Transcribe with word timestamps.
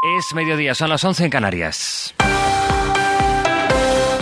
Es 0.00 0.32
mediodía, 0.32 0.76
son 0.76 0.90
las 0.90 1.02
11 1.02 1.24
en 1.24 1.30
Canarias. 1.30 2.14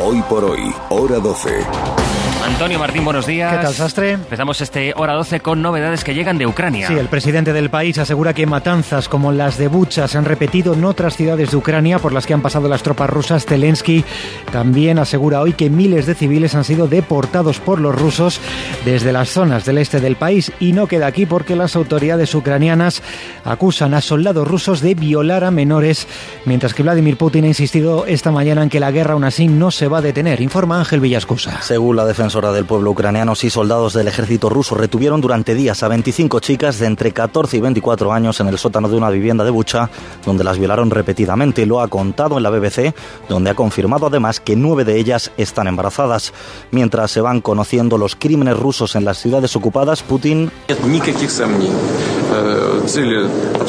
Hoy 0.03 0.23
por 0.23 0.43
hoy, 0.43 0.75
hora 0.89 1.19
12. 1.19 2.06
Antonio 2.47 2.79
Martín, 2.79 3.05
buenos 3.05 3.27
días. 3.27 3.57
¿Qué 3.57 3.63
tal, 3.65 3.75
Sastre? 3.75 4.13
Empezamos 4.13 4.61
este 4.61 4.95
hora 4.97 5.15
12 5.15 5.41
con 5.41 5.61
novedades 5.63 6.05
que 6.05 6.15
llegan 6.15 6.39
de 6.39 6.47
Ucrania. 6.47 6.87
Sí, 6.87 6.95
el 6.95 7.09
presidente 7.09 7.53
del 7.53 7.71
país 7.71 7.99
asegura 7.99 8.35
que 8.35 8.47
matanzas 8.47 9.09
como 9.09 9.33
las 9.33 9.59
de 9.59 9.67
Bucha 9.67 10.07
se 10.07 10.17
han 10.17 10.25
repetido 10.25 10.75
en 10.75 10.85
otras 10.85 11.17
ciudades 11.17 11.51
de 11.51 11.57
Ucrania 11.57 11.99
por 11.99 12.13
las 12.13 12.25
que 12.25 12.35
han 12.35 12.43
pasado 12.43 12.69
las 12.69 12.85
tropas 12.85 13.11
rusas. 13.11 13.45
Zelensky 13.45 14.05
también 14.53 15.01
asegura 15.01 15.41
hoy 15.41 15.55
que 15.55 15.71
miles 15.71 16.07
de 16.07 16.15
civiles 16.15 16.55
han 16.55 16.63
sido 16.63 16.87
deportados 16.87 17.59
por 17.59 17.81
los 17.81 17.95
rusos 17.95 18.41
desde 18.85 19.13
las 19.13 19.29
zonas 19.29 19.65
del 19.65 19.79
este 19.79 20.01
del 20.01 20.15
país. 20.15 20.53
Y 20.61 20.73
no 20.73 20.87
queda 20.87 21.09
aquí 21.09 21.27
porque 21.27 21.57
las 21.57 21.75
autoridades 21.75 22.33
ucranianas 22.33 23.03
acusan 23.45 23.93
a 23.93 24.01
soldados 24.01 24.47
rusos 24.47 24.81
de 24.81 24.95
violar 24.95 25.43
a 25.43 25.51
menores, 25.51 26.07
mientras 26.45 26.75
que 26.75 26.85
Vladimir 26.85 27.17
Putin 27.17 27.45
ha 27.45 27.49
insistido 27.49 28.07
esta 28.07 28.31
mañana 28.31 28.63
en 28.63 28.71
que 28.71 28.79
la 28.79 28.93
guerra 28.93 29.15
aún 29.15 29.25
así 29.25 29.49
no 29.49 29.73
se 29.73 29.89
va 29.89 29.99
a 29.99 30.03
detener. 30.03 30.41
Informa 30.41 30.79
Ángel 30.79 31.01
Villascusa. 31.01 31.61
Según 31.61 31.97
la 31.97 32.05
defensora 32.37 32.53
del 32.53 32.67
pueblo 32.67 32.91
ucraniano 32.91 33.33
y 33.41 33.51
soldados 33.51 33.95
del 33.95 34.09
ejército 34.09 34.51
ruso 34.51 34.75
retuvieron 34.75 35.21
durante 35.21 35.55
días 35.55 35.83
a 35.83 35.89
25 35.89 36.41
chicas 36.41 36.79
de 36.79 36.87
entre 36.87 37.13
14 37.13 37.57
y 37.57 37.61
24 37.61 38.13
años 38.13 38.41
en 38.41 38.49
el 38.49 38.59
sótano 38.59 38.89
de 38.89 38.97
una 38.97 39.09
vivienda 39.09 39.43
de 39.43 39.51
Bucha, 39.51 39.89
donde 40.25 40.45
las 40.45 40.59
violaron 40.59 40.91
repetidamente. 40.91 41.65
Lo 41.65 41.81
ha 41.81 41.89
contado 41.89 42.37
en 42.37 42.43
la 42.43 42.51
BBC, 42.51 42.95
donde 43.29 43.51
ha 43.51 43.55
confirmado 43.55 44.07
además 44.07 44.41
que 44.41 44.55
nueve 44.55 44.85
de 44.85 44.99
ellas 44.99 45.31
están 45.39 45.67
embarazadas. 45.67 46.35
Mientras 46.73 47.11
se 47.11 47.23
van 47.23 47.41
conociendo 47.41 47.97
los 47.97 48.17
crímenes 48.17 48.59
rusos 48.59 48.97
en 48.97 49.07
las 49.07 49.19
ciudades 49.19 49.57
ocupadas, 49.57 50.03
Putin 50.03 50.51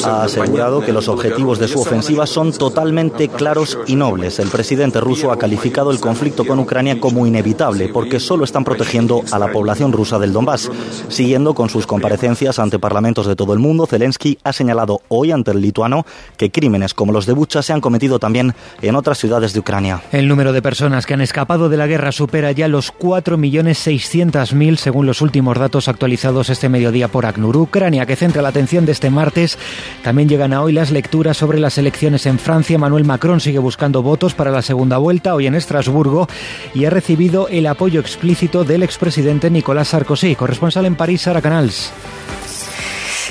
ha 0.03 0.23
asegurado 0.23 0.81
que 0.81 0.91
los 0.91 1.07
objetivos 1.07 1.59
de 1.59 1.67
su 1.67 1.79
ofensiva 1.79 2.27
son 2.27 2.51
totalmente 2.51 3.29
claros 3.29 3.77
y 3.87 3.95
nobles. 3.95 4.39
El 4.39 4.49
presidente 4.49 4.99
ruso 4.99 5.31
ha 5.31 5.37
calificado 5.37 5.91
el 5.91 5.99
conflicto 5.99 6.45
con 6.45 6.59
Ucrania 6.59 6.99
como 6.99 7.25
inevitable 7.25 7.89
porque 7.89 8.19
solo 8.19 8.43
están 8.57 8.63
protegiendo 8.63 9.21
a 9.31 9.37
la 9.37 9.51
población 9.51 9.91
rusa 9.91 10.17
del 10.17 10.33
Donbass. 10.33 10.71
Siguiendo 11.09 11.53
con 11.53 11.69
sus 11.69 11.85
comparecencias 11.85 12.57
ante 12.57 12.79
parlamentos 12.79 13.27
de 13.27 13.35
todo 13.35 13.53
el 13.53 13.59
mundo, 13.59 13.85
Zelensky 13.85 14.39
ha 14.43 14.51
señalado 14.51 15.01
hoy 15.09 15.31
ante 15.31 15.51
el 15.51 15.61
lituano 15.61 16.07
que 16.37 16.49
crímenes 16.49 16.95
como 16.95 17.13
los 17.13 17.27
de 17.27 17.33
Bucha 17.33 17.61
se 17.61 17.71
han 17.71 17.81
cometido 17.81 18.17
también 18.17 18.55
en 18.81 18.95
otras 18.95 19.19
ciudades 19.19 19.53
de 19.53 19.59
Ucrania. 19.59 20.01
El 20.11 20.27
número 20.27 20.53
de 20.53 20.63
personas 20.63 21.05
que 21.05 21.13
han 21.13 21.21
escapado 21.21 21.69
de 21.69 21.77
la 21.77 21.85
guerra 21.85 22.11
supera 22.11 22.51
ya 22.51 22.67
los 22.67 22.91
4.600.000 22.95 24.77
según 24.77 25.05
los 25.05 25.21
últimos 25.21 25.55
datos 25.55 25.87
actualizados 25.87 26.49
este 26.49 26.67
mediodía 26.67 27.09
por 27.09 27.27
ACNUR. 27.27 27.57
Ucrania, 27.57 28.07
que 28.07 28.15
centra 28.15 28.41
la 28.41 28.49
atención 28.49 28.87
de 28.87 28.93
este 28.93 29.11
martes, 29.11 29.59
también 30.01 30.29
llegan 30.29 30.53
a 30.53 30.63
hoy 30.63 30.73
las 30.73 30.89
lecturas 30.89 31.37
sobre 31.37 31.59
las 31.59 31.77
elecciones 31.77 32.25
en 32.25 32.39
Francia. 32.39 32.79
Manuel 32.79 33.05
Macron 33.05 33.39
sigue 33.39 33.59
buscando 33.59 34.01
votos 34.01 34.33
para 34.33 34.49
la 34.49 34.63
segunda 34.63 34.97
vuelta 34.97 35.35
hoy 35.35 35.45
en 35.45 35.53
Estrasburgo 35.53 36.27
y 36.73 36.85
ha 36.85 36.89
recibido 36.89 37.49
el 37.49 37.67
apoyo 37.67 37.99
explícito 37.99 38.36
del 38.37 38.83
expresidente 38.83 39.49
Nicolás 39.49 39.87
Sarkozy. 39.89 40.35
Corresponsal 40.35 40.85
en 40.85 40.95
París, 40.95 41.23
Sara 41.23 41.41
Canals. 41.41 41.91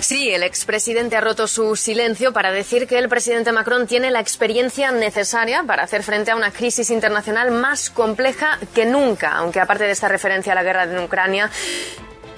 Sí, 0.01 0.31
el 0.31 0.43
expresidente 0.43 1.17
ha 1.17 1.21
roto 1.21 1.47
su 1.47 1.77
silencio 1.77 2.33
para 2.33 2.51
decir 2.51 2.89
que 2.89 2.99
el 2.99 3.09
presidente 3.09 3.53
Macron 3.53 3.87
tiene 3.87 4.11
la 4.11 4.21
experiencia 4.21 4.91
necesaria 4.91 5.63
para 5.63 5.85
hacer 5.85 6.03
frente 6.03 6.33
a 6.33 6.37
una 6.37 6.51
crisis 6.51 6.91
internacional 6.91 7.53
más 7.53 7.89
compleja 7.89 8.59
que 8.75 8.85
nunca, 8.85 9.37
aunque 9.37 9.61
aparte 9.61 9.85
de 9.85 9.93
esta 9.93 10.09
referencia 10.09 10.53
a 10.53 10.55
la 10.57 10.65
guerra 10.65 10.85
en 10.85 10.99
Ucrania, 10.99 11.51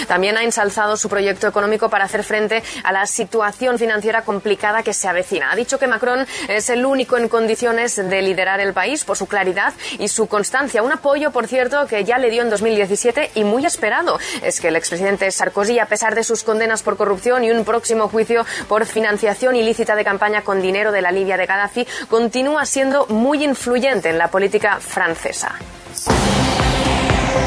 también 0.08 0.36
ha 0.36 0.42
ensalzado 0.42 0.96
su 0.96 1.08
proyecto 1.08 1.46
económico 1.46 1.88
para 1.88 2.06
hacer 2.06 2.24
frente 2.24 2.62
a 2.82 2.90
la 2.90 3.06
situación 3.06 3.78
financiera 3.78 4.22
complicada 4.22 4.82
que 4.82 4.94
se 4.94 5.06
avecina. 5.06 5.52
Ha 5.52 5.56
dicho 5.56 5.78
que 5.78 5.86
Macron 5.86 6.26
es 6.48 6.70
el 6.70 6.84
único 6.84 7.16
en 7.16 7.28
condiciones 7.28 7.96
de 7.96 8.22
liderar 8.22 8.60
el 8.60 8.72
país 8.72 9.04
por 9.04 9.16
su 9.16 9.26
claridad 9.26 9.72
y 9.98 10.08
su 10.08 10.26
constancia. 10.26 10.82
Un 10.82 10.92
apoyo, 10.92 11.30
por 11.30 11.46
cierto, 11.46 11.86
que 11.86 12.04
ya 12.04 12.18
le 12.18 12.30
dio 12.30 12.42
en 12.42 12.50
2017 12.50 13.32
y 13.34 13.44
muy 13.44 13.66
esperado. 13.66 14.18
Es 14.42 14.60
que 14.60 14.68
el 14.68 14.76
expresidente 14.76 15.30
Sarkozy, 15.30 15.78
a 15.78 15.86
pesar 15.86 16.14
de 16.14 16.24
sus 16.24 16.42
condenas 16.42 16.82
por 16.82 16.96
corrupción 16.96 17.44
y 17.44 17.50
un 17.50 17.64
próximo 17.64 18.08
juicio 18.08 18.44
por 18.68 18.86
financiación 18.86 19.56
ilícita 19.56 19.94
de 19.94 20.04
campaña 20.04 20.42
con 20.42 20.62
dinero 20.62 20.90
de 20.90 21.02
la 21.02 21.12
Libia 21.12 21.36
de 21.36 21.46
Gaddafi, 21.46 21.86
continúa 22.08 22.64
siendo 22.64 23.06
muy 23.06 23.44
influyente 23.44 24.08
en 24.08 24.18
la 24.18 24.28
política 24.28 24.78
francesa. 24.80 25.54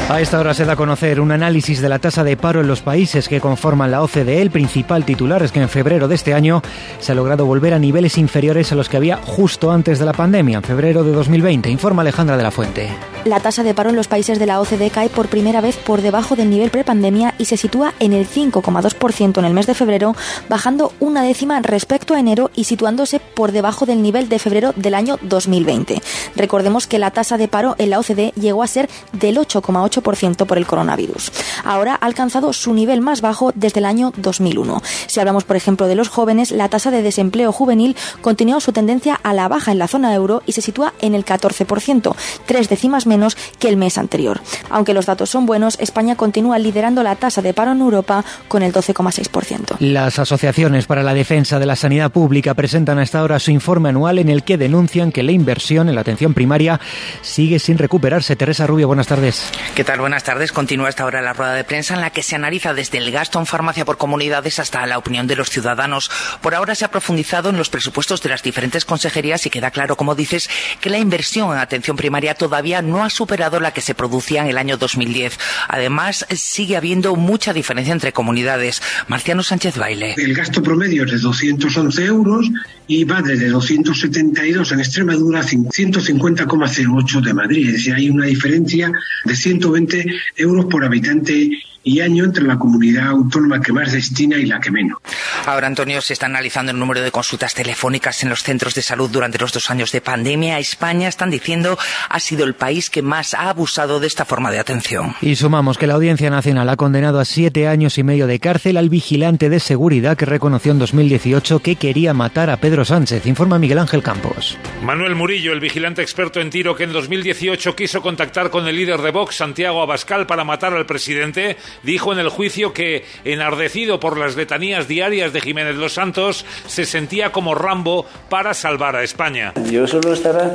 A 0.08 0.20
esta 0.20 0.38
hora 0.38 0.52
se 0.52 0.66
da 0.66 0.74
a 0.74 0.76
conocer 0.76 1.20
un 1.20 1.32
análisis 1.32 1.80
de 1.80 1.88
la 1.88 1.98
tasa 1.98 2.22
de 2.22 2.36
paro 2.36 2.60
en 2.60 2.66
los 2.66 2.82
países 2.82 3.28
que 3.28 3.40
conforman 3.40 3.90
la 3.90 4.02
OCDE. 4.02 4.42
El 4.42 4.50
principal 4.50 5.04
titular 5.04 5.42
es 5.42 5.52
que 5.52 5.60
en 5.60 5.68
febrero 5.68 6.06
de 6.06 6.14
este 6.14 6.34
año 6.34 6.62
se 6.98 7.12
ha 7.12 7.14
logrado 7.14 7.46
volver 7.46 7.72
a 7.72 7.78
niveles 7.78 8.18
inferiores 8.18 8.72
a 8.72 8.74
los 8.74 8.88
que 8.88 8.98
había 8.98 9.16
justo 9.16 9.72
antes 9.72 9.98
de 9.98 10.04
la 10.04 10.12
pandemia, 10.12 10.58
en 10.58 10.64
febrero 10.64 11.02
de 11.02 11.12
2020. 11.12 11.70
Informa 11.70 12.02
Alejandra 12.02 12.36
de 12.36 12.42
la 12.42 12.50
Fuente. 12.50 12.90
La 13.24 13.38
tasa 13.38 13.62
de 13.62 13.72
paro 13.72 13.90
en 13.90 13.96
los 13.96 14.08
países 14.08 14.40
de 14.40 14.46
la 14.46 14.60
OCDE 14.60 14.90
cae 14.90 15.08
por 15.08 15.28
primera 15.28 15.60
vez 15.60 15.76
por 15.76 16.02
debajo 16.02 16.34
del 16.34 16.50
nivel 16.50 16.70
prepandemia 16.70 17.34
y 17.38 17.44
se 17.44 17.56
sitúa 17.56 17.94
en 18.00 18.12
el 18.12 18.28
5,2% 18.28 19.38
en 19.38 19.44
el 19.44 19.54
mes 19.54 19.68
de 19.68 19.74
febrero, 19.74 20.16
bajando 20.48 20.92
una 20.98 21.22
décima 21.22 21.60
respecto 21.60 22.14
a 22.14 22.20
enero 22.20 22.50
y 22.56 22.64
situándose 22.64 23.20
por 23.20 23.52
debajo 23.52 23.86
del 23.86 24.02
nivel 24.02 24.28
de 24.28 24.40
febrero 24.40 24.72
del 24.74 24.94
año 24.94 25.20
2020. 25.22 26.02
Recordemos 26.34 26.88
que 26.88 26.98
la 26.98 27.12
tasa 27.12 27.38
de 27.38 27.46
paro 27.46 27.76
en 27.78 27.90
la 27.90 28.00
OCDE 28.00 28.32
llegó 28.34 28.64
a 28.64 28.66
ser 28.66 28.90
del 29.12 29.36
8,8% 29.36 30.44
por 30.44 30.58
el 30.58 30.66
coronavirus. 30.66 31.30
Ahora 31.64 31.94
ha 32.00 32.06
alcanzado 32.06 32.52
su 32.52 32.74
nivel 32.74 33.02
más 33.02 33.20
bajo 33.20 33.52
desde 33.54 33.78
el 33.78 33.86
año 33.86 34.12
2001. 34.16 34.82
Si 35.06 35.20
hablamos, 35.20 35.44
por 35.44 35.54
ejemplo, 35.54 35.86
de 35.86 35.94
los 35.94 36.08
jóvenes, 36.08 36.50
la 36.50 36.68
tasa 36.68 36.90
de 36.90 37.02
desempleo 37.02 37.52
juvenil 37.52 37.96
continúa 38.20 38.58
su 38.58 38.72
tendencia 38.72 39.14
a 39.22 39.32
la 39.32 39.46
baja 39.46 39.70
en 39.70 39.78
la 39.78 39.86
zona 39.86 40.12
euro 40.12 40.42
y 40.44 40.52
se 40.52 40.60
sitúa 40.60 40.92
en 41.00 41.14
el 41.14 41.24
14%, 41.24 42.16
tres 42.46 42.68
décimas 42.68 43.06
menos 43.12 43.36
que 43.58 43.68
el 43.68 43.76
mes 43.76 43.98
anterior. 43.98 44.40
Aunque 44.70 44.94
los 44.94 45.06
datos 45.06 45.30
son 45.30 45.46
buenos, 45.46 45.78
España 45.80 46.16
continúa 46.16 46.58
liderando 46.58 47.02
la 47.02 47.16
tasa 47.16 47.42
de 47.42 47.52
paro 47.52 47.72
en 47.72 47.80
Europa 47.80 48.24
con 48.48 48.62
el 48.62 48.72
12,6%. 48.72 49.76
Las 49.80 50.18
asociaciones 50.18 50.86
para 50.86 51.02
la 51.02 51.14
defensa 51.14 51.58
de 51.58 51.66
la 51.66 51.76
sanidad 51.76 52.10
pública 52.10 52.54
presentan 52.54 52.98
hasta 52.98 53.18
ahora 53.18 53.38
su 53.38 53.50
informe 53.50 53.90
anual 53.90 54.18
en 54.18 54.28
el 54.28 54.42
que 54.42 54.56
denuncian 54.56 55.12
que 55.12 55.22
la 55.22 55.32
inversión 55.32 55.88
en 55.88 55.94
la 55.94 56.00
atención 56.00 56.34
primaria 56.34 56.80
sigue 57.20 57.58
sin 57.58 57.78
recuperarse. 57.78 58.36
Teresa 58.36 58.66
Rubio, 58.66 58.86
buenas 58.86 59.06
tardes. 59.06 59.50
¿Qué 59.74 59.84
tal? 59.84 60.00
Buenas 60.00 60.24
tardes. 60.24 60.52
Continúa 60.52 60.88
esta 60.88 61.04
hora 61.04 61.20
la 61.20 61.32
rueda 61.32 61.54
de 61.54 61.64
prensa 61.64 61.94
en 61.94 62.00
la 62.00 62.10
que 62.10 62.22
se 62.22 62.36
analiza 62.36 62.74
desde 62.74 62.98
el 62.98 63.10
gasto 63.10 63.38
en 63.38 63.46
farmacia 63.46 63.84
por 63.84 63.98
comunidades 63.98 64.58
hasta 64.58 64.86
la 64.86 64.98
opinión 64.98 65.26
de 65.26 65.36
los 65.36 65.50
ciudadanos. 65.50 66.10
Por 66.40 66.54
ahora 66.54 66.74
se 66.74 66.84
ha 66.84 66.90
profundizado 66.90 67.50
en 67.50 67.56
los 67.56 67.70
presupuestos 67.70 68.22
de 68.22 68.30
las 68.30 68.42
diferentes 68.42 68.84
consejerías 68.84 69.44
y 69.46 69.50
queda 69.50 69.70
claro, 69.70 69.96
como 69.96 70.14
dices, 70.14 70.48
que 70.80 70.90
la 70.90 70.98
inversión 70.98 71.52
en 71.52 71.58
atención 71.58 71.96
primaria 71.96 72.34
todavía 72.34 72.82
no 72.82 73.01
ha 73.04 73.10
superado 73.10 73.60
la 73.60 73.72
que 73.72 73.80
se 73.80 73.94
producía 73.94 74.42
en 74.42 74.48
el 74.48 74.58
año 74.58 74.76
2010. 74.76 75.38
Además, 75.68 76.26
sigue 76.34 76.76
habiendo 76.76 77.14
mucha 77.16 77.52
diferencia 77.52 77.92
entre 77.92 78.12
comunidades. 78.12 78.82
Marciano 79.08 79.42
Sánchez 79.42 79.76
Baile. 79.76 80.14
El 80.16 80.34
gasto 80.34 80.62
promedio 80.62 81.04
es 81.04 81.12
de 81.12 81.18
211 81.18 82.04
euros 82.04 82.50
y 82.86 83.04
va 83.04 83.22
desde 83.22 83.48
272 83.48 84.72
en 84.72 84.80
Extremadura 84.80 85.40
a 85.40 85.44
150,08 85.44 87.20
de 87.20 87.34
Madrid. 87.34 87.66
Es 87.68 87.72
decir, 87.74 87.94
hay 87.94 88.10
una 88.10 88.26
diferencia 88.26 88.92
de 89.24 89.36
120 89.36 90.06
euros 90.36 90.66
por 90.66 90.84
habitante 90.84 91.50
y 91.84 92.00
año 92.00 92.24
entre 92.24 92.44
la 92.44 92.58
comunidad 92.58 93.08
autónoma 93.08 93.60
que 93.60 93.72
más 93.72 93.92
destina 93.92 94.36
y 94.36 94.46
la 94.46 94.60
que 94.60 94.70
menos. 94.70 94.98
Ahora, 95.46 95.66
Antonio, 95.66 96.00
se 96.00 96.12
está 96.12 96.26
analizando 96.26 96.72
el 96.72 96.78
número 96.78 97.00
de 97.00 97.10
consultas 97.10 97.54
telefónicas 97.54 98.22
en 98.22 98.28
los 98.28 98.42
centros 98.42 98.74
de 98.74 98.82
salud 98.82 99.10
durante 99.10 99.38
los 99.38 99.52
dos 99.52 99.70
años 99.70 99.92
de 99.92 100.00
pandemia. 100.00 100.58
España, 100.58 101.08
están 101.08 101.30
diciendo, 101.30 101.78
ha 102.08 102.20
sido 102.20 102.44
el 102.44 102.54
país 102.54 102.90
que 102.90 103.02
más 103.02 103.34
ha 103.34 103.48
abusado 103.48 104.00
de 104.00 104.06
esta 104.06 104.24
forma 104.24 104.50
de 104.50 104.58
atención. 104.58 105.14
Y 105.20 105.36
sumamos 105.36 105.78
que 105.78 105.86
la 105.86 105.94
Audiencia 105.94 106.30
Nacional 106.30 106.68
ha 106.68 106.76
condenado 106.76 107.18
a 107.18 107.24
siete 107.24 107.66
años 107.68 107.98
y 107.98 108.02
medio 108.02 108.26
de 108.26 108.38
cárcel 108.38 108.76
al 108.76 108.88
vigilante 108.88 109.48
de 109.48 109.60
seguridad 109.60 110.16
que 110.16 110.26
reconoció 110.26 110.72
en 110.72 110.78
2018 110.78 111.60
que 111.60 111.76
quería 111.76 112.14
matar 112.14 112.50
a 112.50 112.56
Pedro 112.58 112.84
Sánchez, 112.84 113.26
informa 113.26 113.58
Miguel 113.58 113.78
Ángel 113.78 114.02
Campos. 114.02 114.58
Manuel 114.82 115.14
Murillo, 115.14 115.52
el 115.52 115.60
vigilante 115.60 116.02
experto 116.02 116.40
en 116.40 116.50
tiro 116.50 116.76
que 116.76 116.84
en 116.84 116.92
2018 116.92 117.74
quiso 117.74 118.02
contactar 118.02 118.50
con 118.50 118.66
el 118.66 118.76
líder 118.76 119.00
de 119.00 119.10
Vox, 119.10 119.36
Santiago 119.36 119.82
Abascal, 119.82 120.26
para 120.26 120.44
matar 120.44 120.74
al 120.74 120.86
presidente, 120.86 121.56
dijo 121.82 122.12
en 122.12 122.18
el 122.18 122.28
juicio 122.28 122.72
que, 122.72 123.04
enardecido 123.24 124.00
por 124.00 124.18
las 124.18 124.36
letanías 124.36 124.88
diarias 124.88 125.32
de 125.32 125.40
Jiménez 125.40 125.76
Los 125.76 125.94
Santos, 125.94 126.44
se 126.66 126.84
sentía 126.84 127.32
como 127.32 127.54
Rambo 127.54 128.06
para 128.28 128.54
salvar 128.54 128.96
a 128.96 129.02
España. 129.02 129.52
Yo 129.70 129.86
solo 129.86 130.12
estaba 130.12 130.50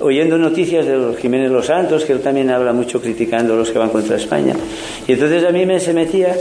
oyendo 0.00 0.36
noticias 0.38 0.86
de 0.86 0.96
los 0.96 1.16
Jiménez 1.16 1.50
Los 1.50 1.66
Santos, 1.66 2.04
que 2.04 2.12
él 2.12 2.20
también 2.20 2.50
habla 2.50 2.72
mucho 2.72 3.00
criticando 3.00 3.54
a 3.54 3.56
los 3.56 3.70
que 3.70 3.78
van 3.78 3.90
contra 3.90 4.16
España. 4.16 4.54
Y 5.06 5.12
entonces 5.12 5.44
a 5.44 5.50
mí 5.50 5.64
me 5.66 5.80
se 5.80 5.92
metía 5.92 6.34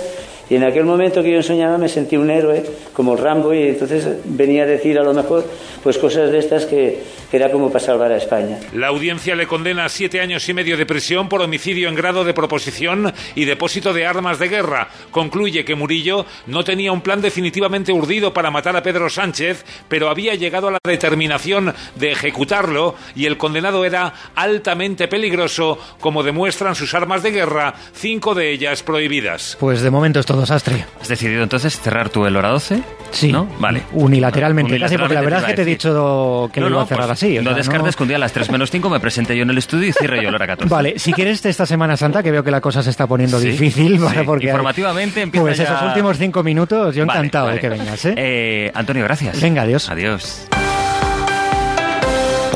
Y 0.50 0.56
en 0.56 0.64
aquel 0.64 0.86
momento 0.86 1.24
que 1.24 1.32
yo 1.32 1.38
enseñaba 1.38 1.78
me 1.78 1.90
sentí 1.90 2.18
un 2.18 2.30
héroe, 2.30 2.64
como 2.94 3.16
Rambo, 3.16 3.54
y 3.54 3.64
entonces 3.64 4.08
venía 4.26 4.64
a 4.64 4.68
decir 4.68 5.00
a 5.00 5.04
lo 5.04 5.14
mejor 5.14 5.46
pues 5.84 5.98
cosas 5.98 6.32
de 6.32 6.40
estas 6.40 6.66
que, 6.66 7.04
que 7.30 7.38
era 7.38 7.52
como 7.52 7.72
para 7.72 7.84
salvar 7.84 8.12
a 8.12 8.18
España. 8.18 8.60
La 8.74 8.88
audiencia 8.88 9.36
le 9.36 9.48
condena 9.48 9.86
a 9.86 9.90
siete 9.90 10.22
años 10.22 10.48
y 10.50 10.54
medio 10.54 10.78
de 10.78 10.86
prisión 10.86 11.30
por 11.30 11.42
homicidio 11.42 11.90
en 11.90 11.96
grado 11.96 12.24
de 12.24 12.34
proposición 12.34 13.14
y 13.36 13.46
depósito 13.46 13.94
de 13.94 14.06
armas 14.06 14.40
de 14.40 14.48
guerra. 14.48 14.90
Concluye 15.12 15.66
que 15.66 15.76
Murillo 15.76 16.26
no 16.48 16.64
tenía 16.64 16.92
un 16.92 17.02
plan 17.02 17.22
definitivamente 17.22 17.92
urdido 17.92 18.34
para 18.34 18.52
matar 18.52 18.76
a 18.76 18.84
Pedro 18.84 19.10
Sánchez, 19.10 19.66
pero 19.88 20.10
había 20.10 20.36
llegado 20.36 20.68
a 20.68 20.72
la 20.72 20.80
determinación 20.84 21.74
de 21.96 22.12
ejecutarlo 22.12 22.96
y 23.16 23.26
el 23.26 23.38
condenado 23.38 23.86
era 23.86 24.14
altamente 24.36 25.08
peligroso, 25.08 25.78
como 26.00 26.24
demuestran 26.24 26.76
sus 26.76 26.94
armas 26.94 27.24
de 27.24 27.32
guerra, 27.32 27.74
cinco 27.94 28.34
de 28.36 28.52
ellas 28.52 28.84
prohibidas. 28.84 29.58
Pues 29.60 29.82
de 29.82 29.92
momento 29.92 30.20
es 30.20 30.26
todo 30.36 30.46
sastre. 30.46 30.86
¿Has 31.02 31.08
decidido 31.08 31.42
entonces 31.44 31.80
cerrar 31.80 32.10
tu 32.10 32.26
el 32.26 32.36
hora 32.36 32.50
12? 32.50 32.82
Sí. 33.12 33.32
¿No? 33.32 33.48
Vale. 33.60 33.84
Unilateralmente, 33.94 34.78
casi, 34.80 34.98
porque 34.98 35.14
la 35.14 35.22
verdad 35.22 35.40
es 35.42 35.46
que 35.46 35.54
te 35.54 35.62
he 35.62 35.66
dicho 35.66 36.50
que 36.54 36.60
No, 36.60 36.68
lo 36.68 36.76
iba 36.76 36.80
no, 36.82 36.86
a 36.86 36.88
cerrar 36.88 37.08
pues, 37.08 37.24
así. 37.24 37.38
o 37.38 37.42
No 37.42 37.52
sea, 37.52 37.58
descartes 37.58 37.96
que 37.96 38.04
un 38.04 38.10
día 38.10 38.18
a 38.18 38.20
las 38.20 38.34
3 38.34 38.52
menos 38.52 38.70
5 38.72 38.90
me 38.90 39.00
presente 39.00 39.36
yo 39.38 39.44
en 39.44 39.50
el 39.50 39.58
estudio 39.58 39.88
y 39.88 39.94
cierre 39.94 40.22
yo 40.22 40.30
el 40.30 40.36
hora 40.36 40.46
14. 40.48 40.70
Vale, 40.74 41.00
si 41.00 41.14
quieres 41.14 41.46
esta 41.46 41.66
Semana 41.66 41.96
Santa, 41.98 42.22
que 42.22 42.32
veo 42.32 42.44
que 42.44 42.52
la 42.52 42.60
cosa 42.62 42.84
se 42.84 42.90
está 42.90 43.08
poniendo 43.08 43.40
Sí, 43.46 43.50
difícil, 43.52 44.00
¿vale? 44.00 44.20
sí. 44.20 44.26
Porque 44.26 44.46
Informativamente 44.48 45.22
empieza 45.22 45.44
Pues 45.46 45.58
ya- 45.58 45.64
esos 45.64 45.82
últimos 45.84 46.18
cinco 46.18 46.44
minutos, 46.44 46.94
yo 46.96 47.06
Vale, 47.06 47.20
encantado 47.20 47.46
vale. 47.46 47.56
de 47.56 47.62
que 47.62 47.70
vengas, 47.70 48.06
¿eh? 48.06 48.14
Eh, 48.18 48.72
Antonio, 48.76 49.04
gracias. 49.06 49.40
Venga, 49.42 49.62
adiós. 49.62 49.90
Adiós. 49.90 50.48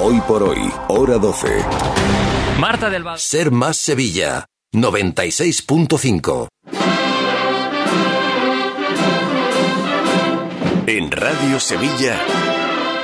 Hoy 0.02 0.20
por 0.28 0.44
hoy, 0.44 0.72
hora 0.90 1.18
12. 1.18 1.48
Marta 2.60 2.90
del 2.90 3.04
Val. 3.04 3.18
Ser 3.20 3.52
más 3.52 3.78
Sevilla. 3.78 4.46
96.5. 4.74 6.48
En 10.92 11.12
Radio 11.12 11.60
Sevilla, 11.60 12.18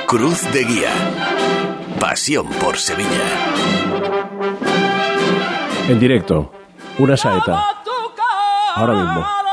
Cruz 0.08 0.42
de 0.52 0.64
Guía. 0.64 0.90
Pasión 2.00 2.48
por 2.60 2.78
Sevilla. 2.78 3.08
En 5.88 6.00
directo, 6.00 6.50
una 6.98 7.16
saeta. 7.16 7.64
Ahora 8.74 8.92
mismo. 8.92 9.45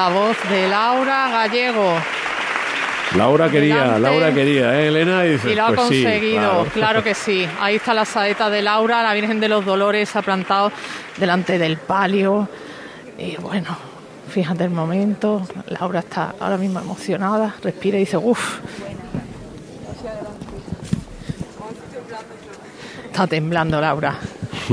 La 0.00 0.08
voz 0.08 0.36
de 0.48 0.66
Laura 0.66 1.28
Gallego. 1.28 1.92
Laura 3.18 3.50
quería, 3.50 3.82
Delante. 3.82 4.00
Laura 4.00 4.32
quería, 4.32 4.80
¿eh, 4.80 4.88
Elena? 4.88 5.26
Y, 5.26 5.32
dices, 5.32 5.52
Y 5.52 5.54
lo 5.54 5.64
ha 5.64 5.74
pues 5.74 5.88
sí, 5.88 6.02
conseguido, 6.02 6.40
claro. 6.40 6.70
claro. 6.72 7.04
que 7.04 7.14
sí. 7.14 7.46
Ahí 7.60 7.76
está 7.76 7.92
la 7.92 8.06
saeta 8.06 8.48
de 8.48 8.62
Laura, 8.62 9.02
la 9.02 9.12
Virgen 9.12 9.40
de 9.40 9.50
los 9.50 9.62
Dolores 9.66 10.16
ha 10.16 10.22
plantado 10.22 10.72
delante 11.18 11.58
del 11.58 11.76
palio. 11.76 12.48
Y 13.18 13.36
bueno, 13.36 13.76
fíjate 14.30 14.64
el 14.64 14.70
momento. 14.70 15.46
Laura 15.66 15.98
está 16.00 16.34
ahora 16.40 16.56
mismo 16.56 16.80
emocionada, 16.80 17.56
respira 17.62 17.98
y 17.98 18.00
dice, 18.00 18.16
uff. 18.16 18.60
Está 23.04 23.26
temblando 23.26 23.78
Laura. 23.78 24.18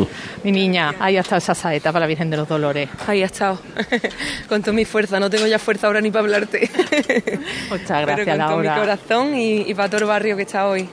Mi 0.44 0.52
niña, 0.52 0.96
ahí 1.00 1.18
está 1.18 1.38
esa 1.38 1.56
saeta 1.56 1.92
para 1.92 2.02
la 2.02 2.08
Virgen 2.08 2.30
de 2.30 2.38
los 2.38 2.48
Dolores. 2.48 2.90
Ahí 3.08 3.24
ha 3.24 3.26
estado, 3.26 3.60
con 4.50 4.62
toda 4.62 4.74
mi 4.74 4.86
fuerza. 4.86 5.20
No 5.20 5.30
tengo 5.30 5.48
ya 5.48 5.60
fuerza 5.60 5.88
ahora 5.88 6.02
ni 6.02 6.12
para 6.12 6.26
hablarte. 6.26 6.70
Muchas 7.70 7.88
Pero 7.88 8.06
gracias, 8.06 8.38
con 8.38 8.48
todo 8.48 8.58
mi 8.58 8.66
Laura. 8.66 8.80
corazón 8.82 9.36
y, 9.36 9.62
y 9.62 9.74
para 9.74 9.90
todo 9.90 10.02
el 10.02 10.08
barrio 10.08 10.36
que 10.36 10.44
está 10.44 10.68
hoy. 10.68 10.88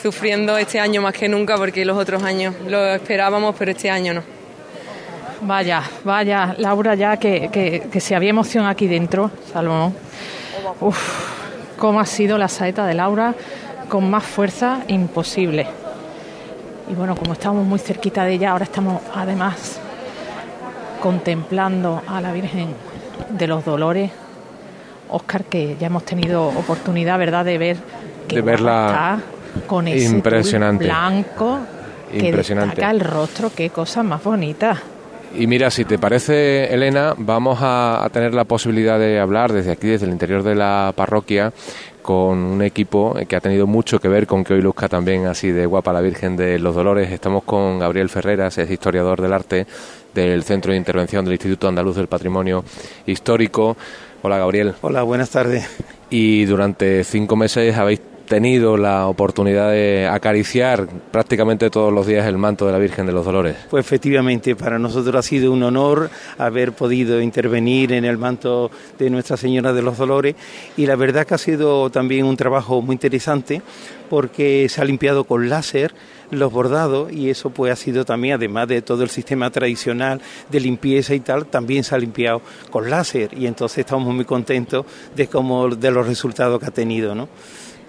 Sufriendo 0.00 0.56
este 0.58 0.80
año 0.80 1.00
más 1.02 1.14
que 1.14 1.28
nunca 1.28 1.56
porque 1.56 1.84
los 1.84 1.96
otros 1.96 2.22
años 2.22 2.54
lo 2.66 2.84
esperábamos, 2.94 3.54
pero 3.58 3.70
este 3.70 3.90
año 3.90 4.14
no. 4.14 4.22
Vaya, 5.42 5.82
vaya, 6.04 6.54
Laura, 6.58 6.94
ya 6.94 7.16
que, 7.16 7.50
que, 7.52 7.88
que 7.90 8.00
si 8.00 8.14
había 8.14 8.30
emoción 8.30 8.66
aquí 8.66 8.86
dentro, 8.86 9.30
Salomón. 9.52 9.94
Uf, 10.80 10.98
cómo 11.76 12.00
ha 12.00 12.06
sido 12.06 12.38
la 12.38 12.48
saeta 12.48 12.86
de 12.86 12.94
Laura, 12.94 13.34
con 13.88 14.08
más 14.08 14.24
fuerza 14.24 14.80
imposible. 14.88 15.66
Y 16.90 16.94
bueno, 16.94 17.14
como 17.16 17.32
estamos 17.32 17.66
muy 17.66 17.78
cerquita 17.78 18.24
de 18.24 18.34
ella, 18.34 18.50
ahora 18.52 18.64
estamos 18.64 19.00
además 19.14 19.80
contemplando 21.00 22.02
a 22.06 22.20
la 22.20 22.32
Virgen 22.32 22.68
de 23.30 23.46
los 23.46 23.64
Dolores. 23.64 24.10
Óscar, 25.08 25.44
que 25.44 25.76
ya 25.78 25.88
hemos 25.88 26.04
tenido 26.04 26.46
oportunidad, 26.46 27.18
¿verdad?, 27.18 27.44
de 27.44 27.58
ver 27.58 27.76
que 28.28 28.36
De 28.36 28.42
verla 28.42 29.18
está 29.18 29.66
con 29.66 29.86
ese 29.88 30.06
impresionante. 30.06 30.84
blanco 30.84 31.58
que 32.10 32.28
Impresionante. 32.28 32.76
destaca 32.76 32.90
el 32.90 33.00
rostro, 33.00 33.50
qué 33.54 33.70
cosa 33.70 34.02
más 34.02 34.22
bonita. 34.22 34.76
Y 35.34 35.46
mira, 35.46 35.70
si 35.70 35.84
te 35.86 35.98
parece, 35.98 36.72
Elena, 36.72 37.14
vamos 37.16 37.58
a, 37.62 38.04
a 38.04 38.08
tener 38.10 38.34
la 38.34 38.44
posibilidad 38.44 38.98
de 38.98 39.18
hablar 39.18 39.50
desde 39.52 39.72
aquí, 39.72 39.88
desde 39.88 40.04
el 40.06 40.12
interior 40.12 40.42
de 40.42 40.54
la 40.54 40.92
parroquia, 40.94 41.52
con 42.02 42.38
un 42.38 42.62
equipo 42.62 43.14
que 43.26 43.36
ha 43.36 43.40
tenido 43.40 43.66
mucho 43.66 43.98
que 43.98 44.08
ver 44.08 44.26
con 44.26 44.44
que 44.44 44.54
hoy 44.54 44.60
luzca 44.60 44.88
también 44.88 45.26
así 45.26 45.50
de 45.50 45.66
guapa 45.66 45.92
la 45.92 46.00
Virgen 46.00 46.36
de 46.36 46.58
los 46.58 46.74
Dolores. 46.74 47.10
Estamos 47.10 47.44
con 47.44 47.78
Gabriel 47.78 48.08
Ferreras, 48.08 48.58
es 48.58 48.70
historiador 48.70 49.22
del 49.22 49.32
arte 49.32 49.66
del 50.12 50.42
Centro 50.42 50.72
de 50.72 50.78
Intervención 50.78 51.24
del 51.24 51.34
Instituto 51.34 51.68
Andaluz 51.68 51.96
del 51.96 52.08
Patrimonio 52.08 52.64
Histórico. 53.06 53.76
Hola, 54.22 54.38
Gabriel. 54.38 54.74
Hola, 54.82 55.02
buenas 55.04 55.30
tardes. 55.30 55.68
Y 56.10 56.44
durante 56.44 57.04
cinco 57.04 57.36
meses 57.36 57.76
habéis 57.76 58.00
tenido 58.32 58.78
la 58.78 59.08
oportunidad 59.08 59.72
de 59.72 60.08
acariciar 60.10 60.88
prácticamente 61.10 61.68
todos 61.68 61.92
los 61.92 62.06
días 62.06 62.26
el 62.26 62.38
manto 62.38 62.64
de 62.64 62.72
la 62.72 62.78
Virgen 62.78 63.04
de 63.04 63.12
los 63.12 63.26
Dolores. 63.26 63.56
Pues 63.68 63.84
efectivamente, 63.84 64.56
para 64.56 64.78
nosotros 64.78 65.14
ha 65.14 65.22
sido 65.22 65.52
un 65.52 65.62
honor 65.62 66.08
haber 66.38 66.72
podido 66.72 67.20
intervenir 67.20 67.92
en 67.92 68.06
el 68.06 68.16
manto 68.16 68.70
de 68.98 69.10
Nuestra 69.10 69.36
Señora 69.36 69.74
de 69.74 69.82
los 69.82 69.98
Dolores 69.98 70.34
y 70.78 70.86
la 70.86 70.96
verdad 70.96 71.26
que 71.26 71.34
ha 71.34 71.38
sido 71.38 71.90
también 71.90 72.24
un 72.24 72.38
trabajo 72.38 72.80
muy 72.80 72.94
interesante 72.94 73.60
porque 74.08 74.66
se 74.70 74.80
ha 74.80 74.84
limpiado 74.86 75.24
con 75.24 75.50
láser 75.50 75.92
los 76.30 76.50
bordados 76.50 77.12
y 77.12 77.28
eso 77.28 77.50
pues 77.50 77.70
ha 77.70 77.76
sido 77.76 78.06
también, 78.06 78.36
además 78.36 78.66
de 78.66 78.80
todo 78.80 79.02
el 79.02 79.10
sistema 79.10 79.50
tradicional 79.50 80.22
de 80.50 80.58
limpieza 80.58 81.14
y 81.14 81.20
tal, 81.20 81.44
también 81.44 81.84
se 81.84 81.94
ha 81.94 81.98
limpiado 81.98 82.40
con 82.70 82.88
láser 82.88 83.36
y 83.36 83.46
entonces 83.46 83.80
estamos 83.80 84.14
muy 84.14 84.24
contentos 84.24 84.86
de 85.14 85.26
cómo, 85.26 85.68
de 85.68 85.90
los 85.90 86.06
resultados 86.06 86.58
que 86.60 86.66
ha 86.66 86.70
tenido, 86.70 87.14
¿no? 87.14 87.28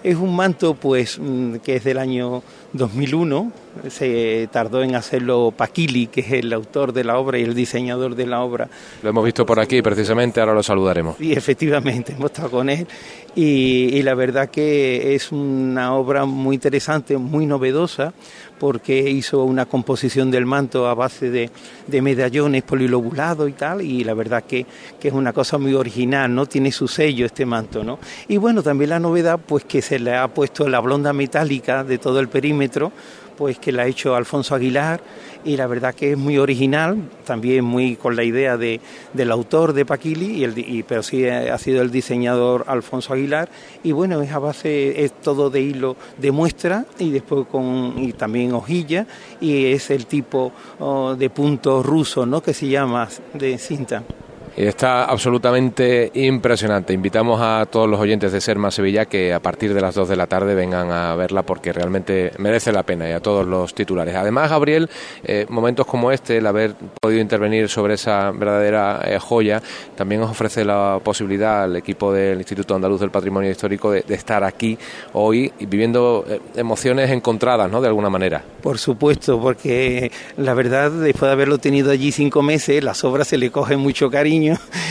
Es 0.04 0.16
un 0.16 0.36
manto 0.36 0.74
pues 0.74 1.18
mm, 1.18 1.56
que 1.56 1.76
es 1.76 1.84
del 1.84 1.96
año 1.98 2.42
2001, 2.74 3.52
se 3.88 4.48
tardó 4.52 4.82
en 4.82 4.94
hacerlo 4.96 5.52
Paquili, 5.56 6.08
que 6.08 6.20
es 6.20 6.32
el 6.32 6.52
autor 6.52 6.92
de 6.92 7.04
la 7.04 7.18
obra 7.18 7.38
y 7.38 7.42
el 7.42 7.54
diseñador 7.54 8.16
de 8.16 8.26
la 8.26 8.42
obra. 8.42 8.68
Lo 9.02 9.10
hemos 9.10 9.24
visto 9.24 9.46
por 9.46 9.60
aquí 9.60 9.80
precisamente, 9.80 10.40
ahora 10.40 10.54
lo 10.54 10.62
saludaremos. 10.62 11.20
Y 11.20 11.32
efectivamente 11.32 12.12
hemos 12.12 12.32
estado 12.32 12.50
con 12.50 12.68
él 12.68 12.86
y, 13.34 13.96
y 13.96 14.02
la 14.02 14.14
verdad 14.14 14.50
que 14.50 15.14
es 15.14 15.32
una 15.32 15.94
obra 15.94 16.24
muy 16.24 16.56
interesante, 16.56 17.16
muy 17.16 17.46
novedosa, 17.46 18.12
porque 18.58 19.10
hizo 19.10 19.44
una 19.44 19.66
composición 19.66 20.30
del 20.30 20.46
manto 20.46 20.88
a 20.88 20.94
base 20.94 21.30
de, 21.30 21.50
de 21.86 22.02
medallones 22.02 22.62
polilobulados 22.62 23.48
y 23.48 23.52
tal, 23.52 23.82
y 23.82 24.04
la 24.04 24.14
verdad 24.14 24.44
que, 24.44 24.64
que 25.00 25.08
es 25.08 25.14
una 25.14 25.32
cosa 25.32 25.58
muy 25.58 25.74
original, 25.74 26.34
¿no? 26.34 26.46
Tiene 26.46 26.72
su 26.72 26.88
sello 26.88 27.26
este 27.26 27.44
manto, 27.44 27.84
¿no? 27.84 27.98
Y 28.28 28.36
bueno, 28.36 28.62
también 28.62 28.90
la 28.90 29.00
novedad, 29.00 29.38
pues 29.44 29.64
que 29.64 29.82
se 29.82 29.98
le 29.98 30.14
ha 30.14 30.28
puesto 30.28 30.68
la 30.68 30.80
blonda 30.80 31.12
metálica 31.12 31.84
de 31.84 31.98
todo 31.98 32.20
el 32.20 32.28
perímetro, 32.28 32.63
pues 33.36 33.58
que 33.58 33.72
la 33.72 33.82
ha 33.82 33.86
hecho 33.86 34.14
Alfonso 34.14 34.54
Aguilar 34.54 35.00
y 35.44 35.56
la 35.56 35.66
verdad 35.66 35.94
que 35.94 36.12
es 36.12 36.18
muy 36.18 36.38
original, 36.38 36.96
también 37.24 37.64
muy 37.64 37.96
con 37.96 38.16
la 38.16 38.24
idea 38.24 38.56
de, 38.56 38.80
del 39.12 39.30
autor 39.30 39.72
de 39.72 39.84
Paquili, 39.84 40.38
y 40.38 40.44
el, 40.44 40.84
pero 40.86 41.02
sí 41.02 41.26
ha 41.28 41.58
sido 41.58 41.82
el 41.82 41.90
diseñador 41.90 42.64
Alfonso 42.66 43.12
Aguilar 43.12 43.48
y 43.82 43.92
bueno, 43.92 44.22
es 44.22 44.32
a 44.32 44.38
base, 44.38 45.04
es 45.04 45.20
todo 45.20 45.50
de 45.50 45.60
hilo 45.60 45.96
de 46.18 46.30
muestra 46.30 46.86
y 46.98 47.10
después 47.10 47.46
con 47.46 47.94
y 47.98 48.12
también 48.12 48.52
hojilla 48.52 49.06
y 49.40 49.66
es 49.66 49.90
el 49.90 50.06
tipo 50.06 50.52
oh, 50.78 51.14
de 51.14 51.30
punto 51.30 51.82
ruso, 51.82 52.24
¿no? 52.24 52.42
que 52.42 52.54
se 52.54 52.68
llama 52.68 53.08
de 53.34 53.58
cinta. 53.58 54.02
Está 54.56 55.06
absolutamente 55.06 56.12
impresionante. 56.14 56.92
Invitamos 56.92 57.40
a 57.42 57.66
todos 57.66 57.88
los 57.88 57.98
oyentes 57.98 58.30
de 58.30 58.40
Serma 58.40 58.70
Sevilla 58.70 59.06
que 59.06 59.34
a 59.34 59.40
partir 59.40 59.74
de 59.74 59.80
las 59.80 59.96
2 59.96 60.08
de 60.08 60.14
la 60.14 60.28
tarde 60.28 60.54
vengan 60.54 60.92
a 60.92 61.16
verla 61.16 61.42
porque 61.42 61.72
realmente 61.72 62.30
merece 62.38 62.70
la 62.70 62.84
pena 62.84 63.08
y 63.10 63.12
a 63.12 63.18
todos 63.18 63.44
los 63.44 63.74
titulares. 63.74 64.14
Además, 64.14 64.50
Gabriel, 64.50 64.88
eh, 65.24 65.46
momentos 65.48 65.86
como 65.86 66.12
este, 66.12 66.36
el 66.36 66.46
haber 66.46 66.76
podido 67.00 67.20
intervenir 67.20 67.68
sobre 67.68 67.94
esa 67.94 68.30
verdadera 68.30 69.00
eh, 69.04 69.18
joya, 69.18 69.60
también 69.96 70.22
os 70.22 70.30
ofrece 70.30 70.64
la 70.64 71.00
posibilidad 71.02 71.64
al 71.64 71.74
equipo 71.74 72.12
del 72.12 72.38
Instituto 72.38 72.76
Andaluz 72.76 73.00
del 73.00 73.10
Patrimonio 73.10 73.50
Histórico 73.50 73.90
de, 73.90 74.04
estar 74.08 74.44
aquí 74.44 74.78
hoy 75.14 75.52
viviendo 75.58 76.24
eh, 76.28 76.40
emociones 76.54 77.10
encontradas, 77.10 77.68
¿no? 77.68 77.80
De 77.80 77.88
alguna 77.88 78.08
manera. 78.08 78.44
Por 78.62 78.78
supuesto, 78.78 79.40
porque 79.40 80.12
la 80.36 80.54
verdad, 80.54 80.92
después 80.92 81.28
de 81.28 81.32
haberlo 81.32 81.58
tenido 81.58 81.90
allí 81.90 82.12
cinco 82.12 82.40
meses, 82.40 82.84
las 82.84 83.02
obras 83.02 83.26
se 83.26 83.36
le 83.36 83.50
cogen 83.50 83.80
mucho 83.80 84.08
cariño 84.12 84.43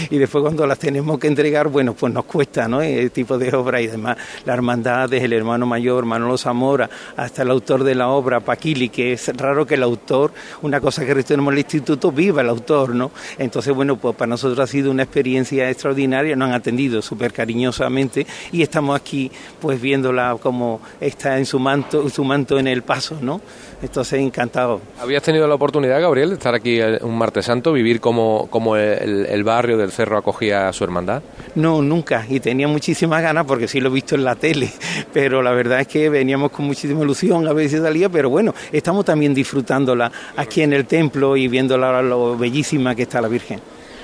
y 0.09 0.17
después 0.17 0.41
cuando 0.41 0.65
las 0.65 0.79
tenemos 0.79 1.19
que 1.19 1.27
entregar, 1.27 1.67
bueno, 1.67 1.93
pues 1.93 2.13
nos 2.13 2.25
cuesta, 2.25 2.67
¿no? 2.67 2.81
El 2.81 3.11
tipo 3.11 3.37
de 3.37 3.55
obra 3.55 3.81
y 3.81 3.87
demás. 3.87 4.17
La 4.45 4.53
hermandad 4.53 5.09
desde 5.09 5.25
el 5.25 5.33
hermano 5.33 5.65
mayor, 5.65 6.05
Manolo 6.05 6.37
Zamora, 6.37 6.89
hasta 7.15 7.43
el 7.43 7.51
autor 7.51 7.83
de 7.83 7.95
la 7.95 8.09
obra, 8.09 8.39
Paquili, 8.39 8.89
que 8.89 9.13
es 9.13 9.35
raro 9.35 9.65
que 9.65 9.75
el 9.75 9.83
autor, 9.83 10.31
una 10.61 10.79
cosa 10.81 11.05
que 11.05 11.13
tenemos 11.23 11.51
en 11.51 11.57
el 11.57 11.59
instituto, 11.59 12.11
viva 12.11 12.41
el 12.41 12.49
autor, 12.49 12.95
¿no? 12.95 13.11
Entonces, 13.37 13.73
bueno, 13.73 13.97
pues 13.97 14.15
para 14.15 14.29
nosotros 14.29 14.59
ha 14.59 14.67
sido 14.67 14.91
una 14.91 15.03
experiencia 15.03 15.69
extraordinaria, 15.69 16.35
nos 16.35 16.49
han 16.49 16.55
atendido 16.55 17.01
súper 17.01 17.33
cariñosamente 17.33 18.25
y 18.51 18.61
estamos 18.61 18.99
aquí, 18.99 19.31
pues 19.59 19.81
viéndola 19.81 20.37
como 20.41 20.81
está 20.99 21.37
en 21.37 21.45
su 21.45 21.59
manto, 21.59 22.09
su 22.09 22.23
manto 22.23 22.59
en 22.59 22.67
el 22.67 22.83
paso, 22.83 23.17
¿no? 23.21 23.41
Entonces, 23.81 24.19
encantado. 24.19 24.81
¿Habías 24.99 25.23
tenido 25.23 25.47
la 25.47 25.55
oportunidad, 25.55 26.01
Gabriel, 26.01 26.29
de 26.29 26.35
estar 26.35 26.55
aquí 26.55 26.79
un 27.01 27.17
martes 27.17 27.45
santo, 27.45 27.73
vivir 27.73 27.99
como, 27.99 28.47
como 28.49 28.77
el 28.77 29.42
barrio 29.43 29.77
del 29.77 29.91
Cerro 29.91 30.17
acogía 30.17 30.67
a 30.67 30.73
su 30.73 30.83
hermandad? 30.83 31.21
No, 31.55 31.81
nunca, 31.81 32.25
y 32.29 32.39
tenía 32.39 32.67
muchísimas 32.67 33.21
ganas 33.21 33.45
porque 33.45 33.67
sí 33.67 33.79
lo 33.79 33.89
he 33.89 33.93
visto 33.93 34.15
en 34.15 34.23
la 34.23 34.35
tele, 34.35 34.71
pero 35.13 35.41
la 35.41 35.51
verdad 35.51 35.81
es 35.81 35.87
que 35.87 36.09
veníamos 36.09 36.51
con 36.51 36.65
muchísima 36.65 37.03
ilusión 37.03 37.47
a 37.47 37.53
si 37.63 37.77
salía, 37.77 38.09
pero 38.09 38.29
bueno, 38.29 38.53
estamos 38.71 39.05
también 39.05 39.33
disfrutándola 39.33 40.11
aquí 40.35 40.61
en 40.61 40.73
el 40.73 40.85
templo 40.85 41.37
y 41.37 41.47
viéndola 41.47 42.01
lo 42.01 42.37
bellísima 42.37 42.95
que 42.95 43.03
está 43.03 43.21
la 43.21 43.27
Virgen. 43.27 43.59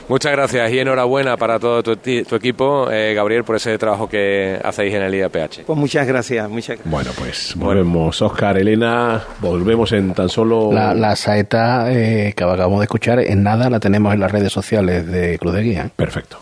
Muchas 0.10 0.32
gracias 0.32 0.72
y 0.72 0.80
enhorabuena 0.80 1.38
para 1.38 1.60
todo 1.60 1.84
tu, 1.84 1.96
tu 1.96 2.36
equipo, 2.36 2.90
eh, 2.92 3.14
Gabriel, 3.14 3.44
por 3.44 3.56
ese 3.56 3.78
trabajo 3.78 4.10
que 4.10 4.60
hacéis 4.64 4.96
en 4.96 5.04
el 5.04 5.14
IAPH. 5.14 5.66
Pues 5.68 5.78
muchas 5.78 6.08
gracias, 6.08 6.50
muchas 6.50 6.78
gracias. 6.78 6.92
Bueno, 6.92 7.12
pues 7.16 7.54
volvemos, 7.56 8.20
Oscar, 8.24 8.58
Elena, 8.58 9.24
volvemos 9.40 9.92
en 9.92 10.16
tan 10.16 10.28
solo... 10.28 10.72
La, 10.74 10.96
la 10.96 11.16
saeta 11.16 11.92
eh, 11.92 12.34
que 12.36 12.44
acabamos 12.44 12.80
de 12.80 12.86
escuchar, 12.86 13.20
en 13.20 13.44
nada 13.44 13.70
la 13.70 13.80
tenemos 13.80 14.12
en 14.14 14.20
las 14.20 14.32
redes 14.32 14.52
sociales 14.52 15.06
de 15.06 15.38
Cruz 15.38 15.54
de 15.54 15.62
Guía. 15.62 15.92
Perfecto. 15.96 16.40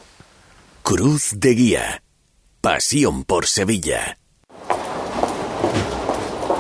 Cruz 0.82 1.32
de 1.36 1.50
Guía. 1.54 2.02
Pasión 2.62 3.26
por 3.26 3.48
Sevilla. 3.48 4.18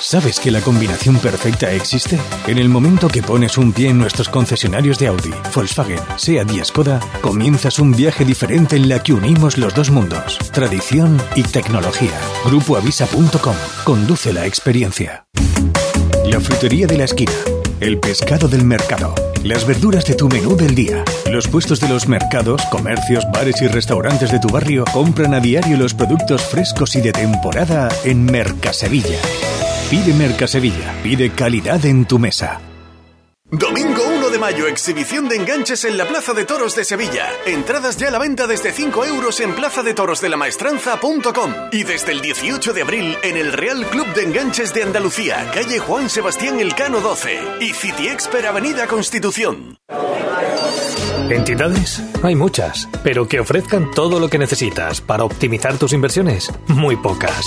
¿Sabes 0.00 0.38
que 0.38 0.50
la 0.50 0.60
combinación 0.60 1.18
perfecta 1.18 1.72
existe? 1.72 2.18
En 2.46 2.58
el 2.58 2.68
momento 2.68 3.08
que 3.08 3.22
pones 3.22 3.56
un 3.56 3.72
pie 3.72 3.88
en 3.88 3.98
nuestros 3.98 4.28
concesionarios 4.28 4.98
de 4.98 5.06
Audi, 5.06 5.32
Volkswagen, 5.54 5.98
SEAT 6.16 6.50
y 6.52 6.64
Skoda, 6.64 7.00
comienzas 7.20 7.78
un 7.78 7.92
viaje 7.92 8.24
diferente 8.24 8.76
en 8.76 8.88
la 8.88 9.02
que 9.02 9.12
unimos 9.12 9.56
los 9.56 9.74
dos 9.74 9.90
mundos, 9.90 10.38
tradición 10.52 11.20
y 11.34 11.42
tecnología. 11.42 12.12
Grupoavisa.com. 12.44 13.56
Conduce 13.84 14.32
la 14.32 14.46
experiencia. 14.46 15.26
La 16.26 16.40
frutería 16.40 16.86
de 16.86 16.98
la 16.98 17.04
esquina. 17.04 17.32
El 17.80 17.98
pescado 17.98 18.48
del 18.48 18.64
mercado. 18.64 19.14
Las 19.42 19.66
verduras 19.66 20.04
de 20.06 20.14
tu 20.14 20.28
menú 20.28 20.56
del 20.56 20.74
día. 20.74 21.04
Los 21.30 21.48
puestos 21.48 21.80
de 21.80 21.88
los 21.88 22.08
mercados, 22.08 22.62
comercios, 22.70 23.24
bares 23.32 23.60
y 23.60 23.68
restaurantes 23.68 24.32
de 24.32 24.38
tu 24.38 24.48
barrio 24.48 24.84
compran 24.92 25.34
a 25.34 25.40
diario 25.40 25.76
los 25.76 25.92
productos 25.92 26.42
frescos 26.42 26.94
y 26.96 27.00
de 27.00 27.12
temporada 27.12 27.88
en 28.04 28.24
Mercasevilla. 28.24 29.18
Pide 29.90 30.14
Mercasevilla. 30.14 30.94
Pide 31.02 31.30
calidad 31.30 31.84
en 31.84 32.06
tu 32.06 32.18
mesa. 32.18 32.60
Domingo 33.50 34.02
1 34.16 34.30
de 34.30 34.38
mayo, 34.38 34.66
exhibición 34.66 35.28
de 35.28 35.36
enganches 35.36 35.84
en 35.84 35.98
la 35.98 36.08
Plaza 36.08 36.32
de 36.32 36.44
Toros 36.44 36.74
de 36.74 36.84
Sevilla. 36.84 37.28
Entradas 37.46 37.96
ya 37.98 38.08
a 38.08 38.10
la 38.10 38.18
venta 38.18 38.48
desde 38.48 38.72
5 38.72 39.04
euros 39.04 39.38
en 39.40 39.54
plazadetorosdelamaestranza.com 39.54 41.54
y 41.70 41.84
desde 41.84 42.10
el 42.12 42.22
18 42.22 42.72
de 42.72 42.82
abril 42.82 43.16
en 43.22 43.36
el 43.36 43.52
Real 43.52 43.86
Club 43.86 44.12
de 44.14 44.22
Enganches 44.22 44.74
de 44.74 44.82
Andalucía, 44.82 45.48
calle 45.52 45.78
Juan 45.78 46.10
Sebastián 46.10 46.58
Elcano 46.58 47.00
12 47.00 47.38
y 47.60 47.72
City 47.74 48.08
Expert 48.08 48.46
Avenida 48.46 48.88
Constitución. 48.88 49.76
¿Entidades? 51.30 52.02
Hay 52.22 52.34
muchas, 52.34 52.88
pero 53.04 53.28
que 53.28 53.38
ofrezcan 53.40 53.90
todo 53.92 54.18
lo 54.18 54.28
que 54.28 54.38
necesitas 54.38 55.00
para 55.00 55.22
optimizar 55.24 55.78
tus 55.78 55.92
inversiones, 55.92 56.50
muy 56.66 56.96
pocas. 56.96 57.46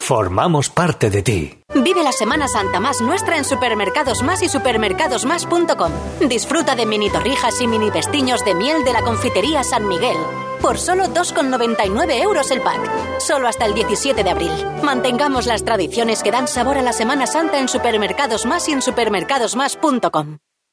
Formamos 0.00 0.70
parte 0.70 1.10
de 1.10 1.22
ti. 1.22 1.58
Vive 1.74 2.02
la 2.02 2.12
Semana 2.12 2.48
Santa 2.48 2.80
más 2.80 3.00
nuestra 3.02 3.36
en 3.36 3.44
Supermercados 3.44 4.22
Más 4.22 4.42
y 4.42 4.48
supermercadosmás.com. 4.48 5.92
Disfruta 6.26 6.74
de 6.74 6.86
mini 6.86 7.10
torrijas 7.10 7.60
y 7.60 7.66
mini 7.66 7.90
pestiños 7.90 8.42
de 8.44 8.54
miel 8.54 8.84
de 8.84 8.94
la 8.94 9.02
confitería 9.02 9.62
San 9.64 9.86
Miguel. 9.86 10.16
Por 10.62 10.78
solo 10.78 11.04
2,99 11.08 12.22
euros 12.22 12.50
el 12.50 12.62
pack. 12.62 12.80
Solo 13.20 13.48
hasta 13.48 13.66
el 13.66 13.74
17 13.74 14.24
de 14.24 14.30
abril. 14.30 14.50
Mantengamos 14.82 15.46
las 15.46 15.64
tradiciones 15.64 16.22
que 16.22 16.30
dan 16.30 16.48
sabor 16.48 16.78
a 16.78 16.82
la 16.82 16.94
Semana 16.94 17.26
Santa 17.26 17.58
en 17.58 17.68
Supermercados 17.68 18.46
Más 18.46 18.66
y 18.68 18.72
en 18.72 18.80
supermercadosmás.com. 18.82 20.38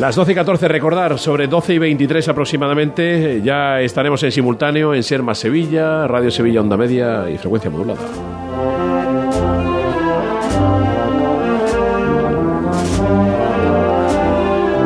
Las 0.00 0.14
12 0.14 0.32
y 0.32 0.34
14, 0.34 0.68
recordar, 0.68 1.18
sobre 1.18 1.48
12 1.48 1.74
y 1.74 1.78
23 1.78 2.28
aproximadamente, 2.28 3.40
ya 3.42 3.80
estaremos 3.80 4.22
en 4.24 4.30
simultáneo 4.30 4.92
en 4.94 5.02
Serma 5.02 5.34
Sevilla, 5.34 6.06
Radio 6.06 6.30
Sevilla 6.30 6.60
Onda 6.60 6.76
Media 6.76 7.30
y 7.30 7.38
frecuencia 7.38 7.70
modulada. 7.70 8.00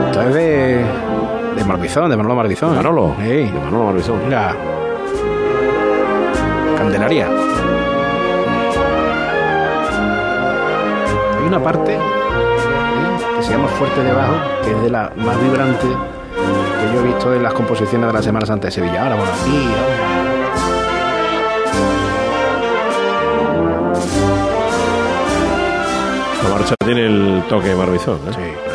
Esto 0.06 0.22
es 0.22 0.34
de, 0.34 0.84
de 1.56 1.64
Marbizón, 1.64 2.08
de 2.08 2.16
Manolo 2.16 2.36
Marbizón. 2.36 2.72
¿eh? 2.72 2.76
Manolo. 2.76 3.16
Sí. 3.18 3.28
De 3.28 3.50
Manolo 3.52 3.84
Marbizón. 3.86 4.24
Mira. 4.24 4.54
Candelaria. 6.78 7.28
Hay 11.36 11.46
una 11.48 11.60
parte 11.60 11.98
¿eh? 13.50 13.52
que 13.52 13.56
se 13.56 13.56
llama 13.56 13.68
Fuerte 13.68 14.02
Debajo, 14.02 14.34
que 14.64 14.70
es 14.70 14.82
de 14.82 14.90
la 14.90 15.12
más 15.16 15.40
vibrante 15.40 15.86
que 15.86 16.94
yo 16.94 17.00
he 17.00 17.02
visto 17.04 17.34
en 17.34 17.42
las 17.42 17.52
composiciones 17.52 18.06
de 18.06 18.12
la 18.12 18.22
Semana 18.22 18.46
Santa 18.46 18.68
de 18.68 18.72
Sevilla. 18.72 19.02
Ahora, 19.02 19.16
bueno, 19.16 19.32
aquí. 19.32 19.68
ahora. 19.74 20.20
La 26.42 26.48
marcha 26.48 26.74
tiene 26.84 27.06
el 27.06 27.42
toque 27.48 27.74
Marbizón. 27.74 28.18
¿eh? 28.28 28.32
Sí. 28.34 28.69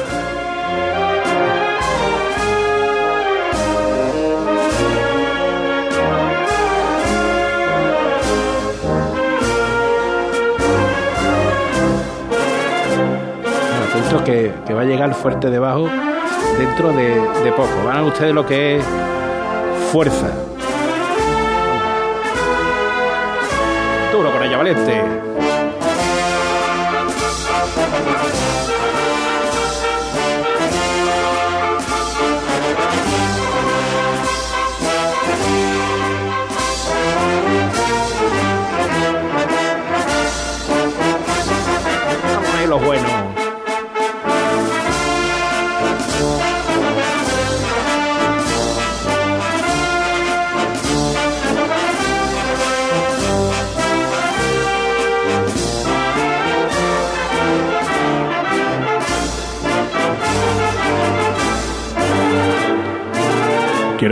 Que, 14.24 14.52
va 14.74 14.82
a 14.82 14.86
llegar 14.86 15.14
fuerte 15.14 15.50
debajo 15.50 15.90
dentro 16.58 16.94
de, 16.94 17.52
poco. 17.52 17.70
Van 17.86 17.98
a 17.98 18.04
ustedes 18.04 18.34
lo 18.34 18.46
que 18.46 18.78
es 18.78 18.86
fuerza. 19.92 20.30
Duro 24.12 24.32
con 24.32 24.44
ella, 24.44 24.58
valiente. 24.58 25.35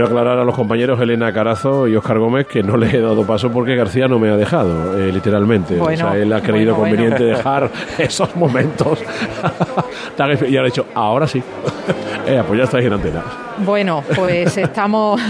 Quiero 0.04 0.20
aclarar 0.20 0.38
a 0.38 0.44
los 0.44 0.54
compañeros 0.54 1.00
Elena 1.00 1.32
Carazo 1.32 1.88
y 1.88 1.96
Óscar 1.96 2.18
Gómez 2.18 2.46
que 2.46 2.62
no 2.62 2.76
le 2.76 2.94
he 2.94 3.00
dado 3.00 3.26
paso 3.26 3.50
porque 3.50 3.74
García 3.74 4.06
no 4.06 4.18
me 4.18 4.28
ha 4.28 4.36
dejado, 4.36 4.98
eh, 4.98 5.10
literalmente. 5.10 5.76
Bueno, 5.76 6.08
o 6.08 6.10
sea, 6.10 6.20
él 6.20 6.30
ha 6.30 6.42
creído 6.42 6.74
bueno, 6.74 6.90
conveniente 6.90 7.22
bueno. 7.24 7.38
dejar 7.38 7.70
esos 7.98 8.36
momentos. 8.36 8.98
Y 10.16 10.22
ahora 10.56 10.62
ha 10.62 10.64
dicho, 10.66 10.86
ahora 10.94 11.26
sí. 11.26 11.42
Eh, 12.26 12.42
pues 12.46 12.56
ya 12.56 12.64
estáis 12.64 12.86
en 12.86 12.92
antena. 12.94 13.22
Bueno, 13.58 14.02
pues 14.16 14.56
estamos, 14.56 15.20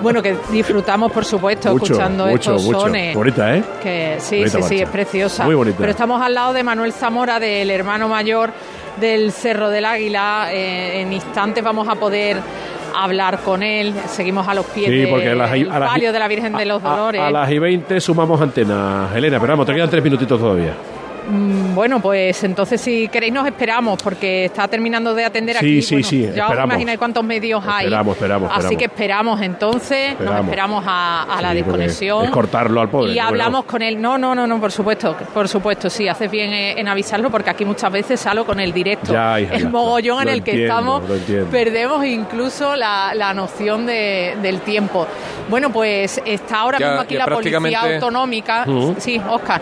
bueno, 0.00 0.22
que 0.22 0.38
disfrutamos, 0.50 1.12
por 1.12 1.22
supuesto, 1.26 1.70
Mucho, 1.72 1.84
escuchando 1.84 2.24
mucho, 2.24 2.52
estos 2.54 2.64
mucho. 2.64 2.80
sones. 2.80 3.14
Bonita, 3.14 3.56
¿eh? 3.56 3.62
Que 3.82 4.16
sí, 4.20 4.38
Bonita 4.38 4.62
sí, 4.62 4.62
sí, 4.62 4.80
es 4.80 4.88
preciosa. 4.88 5.44
Muy 5.44 5.54
bonita. 5.54 5.76
Pero 5.78 5.90
estamos 5.90 6.22
al 6.22 6.32
lado 6.32 6.54
de 6.54 6.62
Manuel 6.62 6.94
Zamora, 6.94 7.38
del 7.38 7.70
hermano 7.70 8.08
mayor 8.08 8.52
del 8.98 9.32
Cerro 9.32 9.68
del 9.68 9.84
Águila. 9.84 10.48
Eh, 10.50 11.02
en 11.02 11.12
instantes 11.12 11.62
vamos 11.62 11.86
a 11.88 11.96
poder 11.96 12.38
hablar 12.96 13.40
con 13.40 13.62
él. 13.62 13.94
Seguimos 14.08 14.46
a 14.48 14.54
los 14.54 14.66
pies 14.66 14.88
Sí, 14.90 15.06
porque 15.10 15.30
a 15.30 15.34
las- 15.34 15.50
del 15.52 15.70
a 15.70 15.78
las- 15.78 15.90
palio 15.90 16.12
de 16.12 16.18
la 16.18 16.28
Virgen 16.28 16.52
de 16.54 16.64
los 16.64 16.82
A, 16.84 16.88
Dolores. 16.90 17.20
a 17.20 17.30
las 17.30 17.50
y 17.50 17.58
20 17.58 18.00
sumamos 18.00 18.40
antena, 18.40 19.08
Elena, 19.14 19.38
pero 19.40 19.52
vamos, 19.52 19.66
te 19.66 19.74
quedan 19.74 19.90
tres 19.90 20.02
minutitos 20.04 20.38
todavía. 20.40 20.74
Mm, 21.30 21.74
Bueno, 21.74 22.00
pues 22.00 22.42
entonces 22.44 22.80
si 22.80 23.08
queréis 23.08 23.32
nos 23.32 23.46
esperamos 23.46 24.02
porque 24.02 24.46
está 24.46 24.66
terminando 24.68 25.14
de 25.14 25.24
atender 25.24 25.56
Sí, 25.56 25.66
aquí. 25.66 25.82
sí, 25.82 25.94
Bueno, 25.94 26.08
sí, 26.08 26.20
Ya 26.22 26.28
os 26.28 26.50
esperamos. 26.50 26.64
imagináis 26.74 26.98
cuántos 26.98 27.24
medios 27.24 27.62
hay. 27.66 27.84
Esperamos, 27.86 28.16
esperamos, 28.16 28.50
Así 28.50 28.58
esperamos. 28.58 28.78
que 28.78 28.84
esperamos 28.84 29.40
entonces, 29.42 30.10
nos 30.12 30.20
Esperamos. 30.20 30.44
esperamos 30.46 30.84
a, 30.86 31.22
a 31.22 31.42
la 31.42 31.50
Sí, 31.50 31.54
desconexión. 31.56 32.24
Es 32.24 32.30
cortarlo 32.30 32.80
al 32.80 32.88
pobre. 32.90 33.10
y 33.12 33.14
bueno. 33.14 33.28
hablamos 33.28 33.64
con 33.64 33.82
él. 33.82 34.00
No, 34.00 34.18
no, 34.18 34.34
no, 34.34 34.46
no, 34.46 34.60
por 34.60 34.72
supuesto, 34.72 35.16
por 35.32 35.48
supuesto, 35.48 35.88
sí, 35.88 36.08
haces 36.08 36.30
bien 36.30 36.52
eh, 36.52 36.74
en 36.80 36.88
avisarlo 36.88 37.30
porque 37.30 37.50
aquí 37.50 37.64
muchas 37.64 37.92
veces 37.92 38.18
salgo 38.20 38.44
con 38.44 38.58
el 38.60 38.72
directo. 38.72 39.12
Ya, 39.12 39.40
hija, 39.40 39.54
el 39.54 39.62
ya. 39.64 39.68
mogollón 39.68 40.22
en 40.22 40.28
el 40.28 40.42
que 40.42 40.50
entiendo, 40.52 41.02
estamos, 41.04 41.46
perdemos 41.50 42.04
incluso 42.04 42.74
la, 42.76 43.12
la 43.14 43.32
noción 43.32 43.86
de- 43.86 44.36
del 44.42 44.60
tiempo. 44.60 45.06
Bueno, 45.48 45.70
pues 45.70 46.20
está 46.24 46.60
ahora 46.60 46.78
Ya- 46.78 46.86
mismo 46.88 47.00
aquí 47.02 47.14
la 47.16 47.26
Policía 47.26 47.80
Autonómica. 47.94 48.66
Sí, 48.98 49.20
Oscar. 49.30 49.60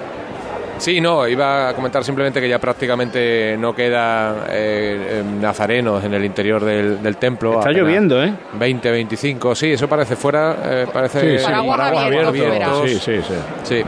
Sí, 0.78 1.00
no, 1.00 1.26
iba 1.26 1.68
a 1.70 1.74
comentar 1.74 2.04
simplemente 2.04 2.40
que 2.40 2.48
ya 2.48 2.58
prácticamente 2.58 3.56
no 3.58 3.74
queda 3.74 4.46
eh, 4.48 5.20
eh, 5.20 5.24
nazarenos 5.40 6.04
en 6.04 6.14
el 6.14 6.24
interior 6.24 6.64
del, 6.64 7.02
del 7.02 7.16
templo. 7.16 7.58
Está 7.58 7.70
lloviendo, 7.72 8.22
¿eh? 8.22 8.32
20, 8.54 8.90
25, 8.90 9.54
sí, 9.54 9.72
eso 9.72 9.88
parece 9.88 10.14
fuera, 10.16 10.56
eh, 10.64 10.86
parece 10.92 11.20
Sí, 11.20 11.38
sí, 11.38 11.44
Paraguas 11.44 11.76
paraguas 11.78 12.04
abierto, 12.04 12.28
abiertos. 12.28 12.68
abiertos. 12.78 13.02
Sí, 13.04 13.12
sí, 13.16 13.22
sí. 13.64 13.82
Sí. 13.82 13.84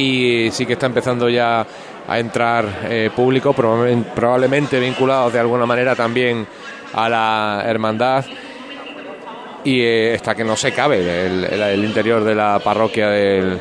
Y 0.00 0.50
sí 0.52 0.64
que 0.66 0.74
está 0.74 0.86
empezando 0.86 1.28
ya 1.28 1.66
a 2.08 2.18
entrar 2.18 2.64
eh, 2.84 3.10
público, 3.14 3.52
probablemente, 3.52 4.78
vinculados 4.80 5.32
de 5.32 5.40
alguna 5.40 5.66
manera 5.66 5.94
también 5.94 6.46
a 6.94 7.08
la 7.08 7.62
hermandad. 7.66 8.24
Y 9.64 9.80
eh, 9.82 10.14
hasta 10.16 10.34
que 10.34 10.42
no 10.44 10.56
se 10.56 10.72
cabe 10.72 10.98
el, 11.26 11.44
el- 11.44 11.62
el 11.62 11.84
interior 11.84 12.24
de 12.24 12.34
la 12.34 12.58
parroquia 12.58 13.08
del- 13.08 13.58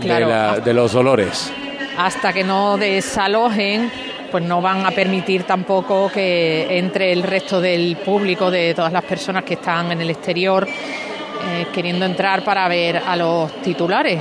Claro. 0.00 0.26
de, 0.28 0.32
la- 0.32 0.58
de 0.60 0.74
los 0.74 0.92
dolores. 0.92 1.52
hasta 1.96 2.32
que 2.32 2.44
no 2.44 2.76
desalojen, 2.76 3.90
pues 4.30 4.44
no 4.44 4.60
van 4.60 4.86
a 4.86 4.90
permitir 4.92 5.44
tampoco 5.44 6.10
que 6.12 6.78
entre 6.78 7.12
el 7.12 7.22
resto 7.22 7.60
del 7.60 7.96
público, 7.96 8.50
de 8.50 8.74
todas 8.74 8.92
las 8.92 9.02
personas 9.04 9.42
que 9.44 9.54
están 9.54 9.90
en 9.92 10.00
el 10.00 10.10
exterior, 10.10 10.66
eh, 10.68 11.66
queriendo 11.72 12.04
entrar 12.04 12.42
para 12.44 12.68
ver 12.68 12.98
a 13.04 13.16
los 13.16 13.50
titulares. 13.62 14.20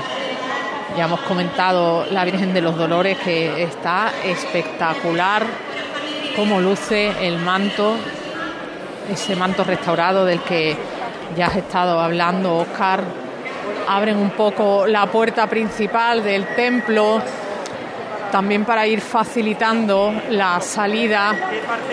Ya 0.98 1.06
hemos 1.06 1.20
comentado 1.22 2.06
la 2.10 2.24
Virgen 2.26 2.54
de 2.54 2.62
los 2.62 2.76
Dolores 2.78 3.18
que 3.20 3.62
está 3.64 4.12
espectacular, 4.26 5.44
cómo 6.36 6.60
luce 6.62 7.12
el 7.22 7.38
manto, 7.38 7.96
ese 9.12 9.36
manto 9.36 9.64
restaurado 9.64 10.26
del 10.26 10.40
que 10.40 10.76
ya 11.36 11.48
has 11.48 11.58
estado 11.58 12.00
hablando, 12.00 12.58
Oscar. 12.58 13.02
Abren 13.88 14.18
un 14.18 14.32
poco 14.32 14.86
la 14.86 15.06
puerta 15.06 15.48
principal 15.48 16.24
del 16.24 16.48
templo, 16.56 17.22
también 18.32 18.66
para 18.66 18.86
ir 18.86 19.00
facilitando 19.00 20.14
la 20.32 20.60
salida 20.60 21.34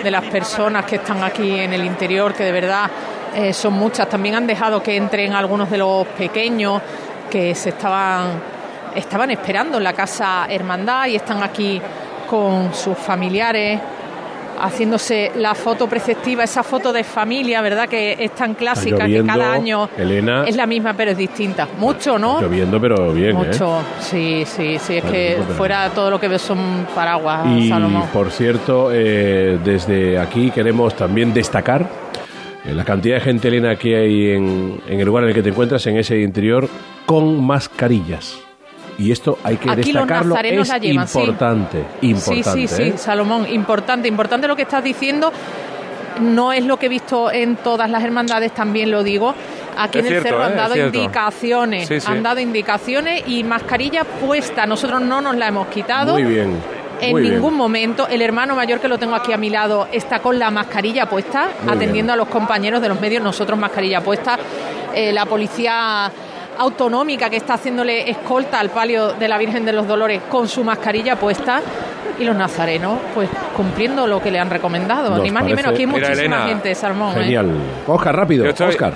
de 0.03 0.11
las 0.11 0.25
personas 0.25 0.85
que 0.85 0.97
están 0.97 1.23
aquí 1.23 1.57
en 1.57 1.71
el 1.71 1.85
interior, 1.85 2.33
que 2.33 2.43
de 2.43 2.51
verdad 2.51 2.89
eh, 3.33 3.53
son 3.53 3.73
muchas. 3.73 4.09
También 4.09 4.35
han 4.35 4.45
dejado 4.45 4.83
que 4.83 4.97
entren 4.97 5.33
algunos 5.33 5.69
de 5.71 5.77
los 5.77 6.05
pequeños 6.07 6.81
que 7.29 7.55
se 7.55 7.69
estaban, 7.69 8.41
estaban 8.93 9.31
esperando 9.31 9.77
en 9.77 9.83
la 9.83 9.93
casa 9.93 10.47
hermandad 10.49 11.07
y 11.07 11.15
están 11.15 11.41
aquí 11.43 11.81
con 12.29 12.73
sus 12.73 12.97
familiares 12.97 13.79
haciéndose 14.65 15.31
la 15.35 15.55
foto 15.55 15.87
preceptiva, 15.87 16.43
esa 16.43 16.63
foto 16.63 16.91
de 16.91 17.03
familia, 17.03 17.61
¿verdad? 17.61 17.87
Que 17.87 18.15
es 18.19 18.31
tan 18.35 18.53
clásica 18.53 19.05
que 19.05 19.23
cada 19.23 19.53
año 19.53 19.89
Elena. 19.97 20.43
es 20.45 20.55
la 20.55 20.65
misma 20.65 20.93
pero 20.93 21.11
es 21.11 21.17
distinta. 21.17 21.67
Mucho, 21.77 22.17
¿no? 22.17 22.41
Lloviendo, 22.41 22.79
pero 22.79 23.13
bien, 23.13 23.31
¿eh? 23.31 23.33
Mucho, 23.33 23.79
sí, 23.99 24.43
sí, 24.45 24.77
sí, 24.79 24.97
es 24.97 25.03
Vale, 25.03 25.15
que 25.15 25.37
fuera 25.57 25.89
todo 25.89 26.09
lo 26.09 26.19
que 26.19 26.27
veo 26.27 26.39
son 26.39 26.87
paraguas, 26.93 27.45
Y 27.47 27.69
Salomón. 27.69 28.07
por 28.11 28.31
cierto, 28.31 28.89
eh, 28.91 29.57
desde 29.63 30.17
aquí 30.19 30.51
queremos 30.51 30.95
también 30.95 31.33
destacar 31.33 31.87
eh, 32.65 32.73
la 32.73 32.83
cantidad 32.83 33.15
de 33.15 33.21
gente, 33.21 33.47
Elena, 33.47 33.75
que 33.75 33.95
hay 33.95 34.31
en, 34.31 34.81
en 34.87 34.99
el 34.99 35.05
lugar 35.05 35.23
en 35.23 35.29
el 35.29 35.35
que 35.35 35.43
te 35.43 35.49
encuentras, 35.49 35.85
en 35.87 35.97
ese 35.97 36.19
interior, 36.19 36.67
con 37.05 37.43
mascarillas. 37.45 38.39
Y 38.97 39.11
esto 39.11 39.37
hay 39.43 39.57
que 39.57 39.69
Aquí 39.69 39.91
destacarlo, 39.91 40.35
es 40.37 40.69
la 40.69 40.77
llevan, 40.77 41.07
sí. 41.07 41.19
importante, 41.19 41.85
importante. 42.01 42.51
Sí, 42.53 42.67
sí, 42.67 42.75
sí, 42.75 42.83
¿eh? 42.83 42.97
Salomón, 42.97 43.45
importante, 43.49 44.07
importante 44.07 44.47
lo 44.47 44.55
que 44.55 44.61
estás 44.63 44.83
diciendo. 44.83 45.31
No 46.21 46.53
es 46.53 46.63
lo 46.63 46.77
que 46.77 46.85
he 46.85 46.89
visto 46.89 47.29
en 47.29 47.57
todas 47.57 47.89
las 47.89 48.01
hermandades, 48.03 48.53
también 48.53 48.89
lo 48.89 49.03
digo. 49.03 49.35
Aquí 49.77 49.99
Es 49.99 50.05
en 50.05 50.13
el 50.13 50.21
cierto, 50.21 50.29
cerro 50.29 50.41
¿eh? 50.41 50.45
han 50.45 50.51
Es 50.51 50.57
dado 50.57 50.77
indicaciones, 50.77 51.87
Sí, 51.89 51.99
sí. 51.99 52.07
han 52.09 52.23
dado 52.23 52.39
indicaciones 52.39 53.23
y 53.27 53.43
mascarilla 53.43 54.05
puesta. 54.05 54.65
Nosotros 54.65 55.01
no 55.01 55.19
nos 55.19 55.35
la 55.35 55.47
hemos 55.49 55.67
quitado. 55.67 56.13
Muy 56.13 56.23
bien. 56.23 56.57
En 57.01 57.11
Muy 57.11 57.23
bien. 57.23 57.33
ningún 57.33 57.55
momento 57.55 58.07
el 58.07 58.21
hermano 58.21 58.55
mayor 58.55 58.79
que 58.79 58.87
lo 58.87 58.97
tengo 58.97 59.15
aquí 59.15 59.33
a 59.33 59.37
mi 59.37 59.49
lado 59.49 59.89
está 59.91 60.19
con 60.19 60.39
la 60.39 60.49
mascarilla 60.49 61.07
puesta, 61.09 61.49
Muy 61.63 61.73
atendiendo 61.75 62.13
a 62.13 62.15
los 62.15 62.29
compañeros 62.29 62.81
de 62.81 62.87
los 62.87 63.01
medios, 63.01 63.21
nosotros 63.21 63.59
mascarilla 63.59 63.99
puesta. 63.99 64.39
Eh, 64.93 65.11
la 65.11 65.25
policía 65.25 66.09
autonómica 66.57 67.29
que 67.29 67.37
está 67.37 67.55
haciéndole 67.55 68.09
escolta 68.09 68.59
al 68.59 68.69
palio 68.69 69.13
de 69.13 69.27
la 69.27 69.37
Virgen 69.37 69.65
de 69.65 69.73
los 69.73 69.87
Dolores 69.87 70.21
con 70.29 70.47
su 70.47 70.63
mascarilla 70.63 71.15
puesta. 71.17 71.61
Y 72.17 72.23
los 72.23 72.35
nazarenos, 72.35 72.97
pues 73.13 73.29
cumpliendo 73.57 74.07
lo 74.07 74.21
que 74.21 74.31
le 74.31 74.39
han 74.39 74.49
recomendado, 74.49 75.09
Nos 75.09 75.21
ni 75.21 75.31
más 75.31 75.43
ni 75.43 75.53
menos. 75.53 75.73
Aquí 75.73 75.81
hay 75.81 75.87
Mira, 75.87 75.99
muchísima 76.07 76.35
Elena, 76.37 76.47
gente, 76.47 76.73
Salmón. 76.73 77.11
¿eh? 77.17 77.23
Genial. 77.23 77.51
Oscar, 77.87 78.15
rápido. 78.15 78.45
Yo 78.45 78.51
estoy, 78.51 78.69
Oscar. 78.69 78.93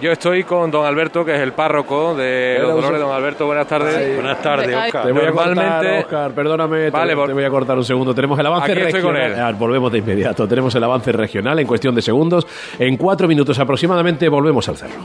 yo, 0.00 0.12
estoy 0.12 0.44
con 0.44 0.70
don 0.70 0.86
Alberto, 0.86 1.24
que 1.24 1.34
es 1.34 1.40
el 1.40 1.54
párroco 1.54 2.14
de 2.14 2.58
los 2.60 2.72
Dolores. 2.76 3.00
Don 3.00 3.10
Alberto, 3.10 3.46
buenas 3.46 3.66
tardes. 3.66 4.14
Buenas 4.14 4.40
tardes, 4.40 4.76
Oscar. 4.76 5.06
Te 5.06 5.10
voy 5.10 5.22
a 5.24 5.32
cortar, 5.32 5.56
Normalmente, 5.56 5.98
Oscar, 6.04 6.30
perdóname, 6.30 6.84
te- 6.84 6.90
Vale, 6.90 7.16
te, 7.16 7.32
voy 7.32 7.44
a 7.44 7.50
cortar 7.50 7.76
un 7.76 7.84
segundo. 7.84 8.14
Tenemos 8.14 8.38
el 8.38 8.46
avance 8.46 8.70
Aquí 8.70 8.80
estoy 8.80 9.02
con 9.02 9.14
regional. 9.14 9.38
él. 9.40 9.44
Ah, 9.44 9.58
volvemos 9.58 9.90
de 9.90 9.98
inmediato. 9.98 10.46
Tenemos 10.46 10.72
el 10.76 10.84
avance 10.84 11.10
regional 11.10 11.58
en 11.58 11.66
cuestión 11.66 11.96
de 11.96 12.02
segundos. 12.02 12.46
En 12.78 12.96
cuatro 12.96 13.26
minutos 13.26 13.58
aproximadamente 13.58 14.28
volvemos 14.28 14.68
al 14.68 14.76
cerro. 14.76 15.00